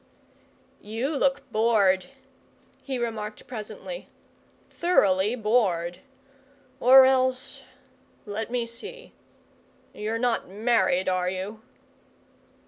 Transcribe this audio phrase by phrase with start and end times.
[0.81, 2.07] "You look bored,"
[2.81, 4.07] he remarked presently;
[4.67, 5.99] "thoroughly bored.
[6.79, 7.61] Or else
[8.25, 9.13] let me see;
[9.93, 11.61] you're not married, are you?"